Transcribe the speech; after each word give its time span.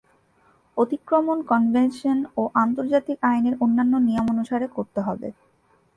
অতিক্রমণ 0.77 1.37
convention 1.49 2.17
ও 2.37 2.43
আন্তর্জাতিক 2.63 3.17
আইনের 3.23 3.55
অন্যান্য 3.61 3.93
নিয়মানুসারে 4.07 4.67
করতে 4.75 4.99
হবে। 5.01 5.27